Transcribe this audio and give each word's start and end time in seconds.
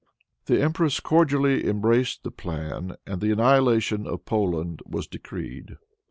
]The 0.47 0.59
empress 0.63 0.99
cordially 0.99 1.67
embraced 1.67 2.23
the 2.23 2.31
plan, 2.31 2.95
and 3.05 3.21
the 3.21 3.29
annihilation 3.29 4.07
of 4.07 4.25
Poland 4.25 4.81
was 4.83 5.05
decreed. 5.05 5.77